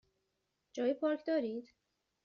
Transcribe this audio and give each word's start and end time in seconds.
جای 0.73 0.93
پارک 0.93 1.25
دارید؟ 1.27 1.69